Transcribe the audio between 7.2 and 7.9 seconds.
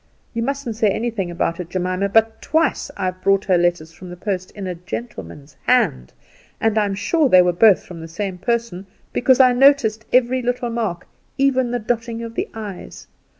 they were both